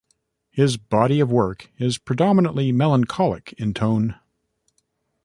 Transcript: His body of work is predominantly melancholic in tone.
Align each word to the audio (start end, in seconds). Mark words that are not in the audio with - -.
His 0.49 0.77
body 0.77 1.19
of 1.19 1.31
work 1.31 1.69
is 1.77 1.99
predominantly 1.99 2.71
melancholic 2.71 3.53
in 3.59 3.71
tone. 3.71 4.15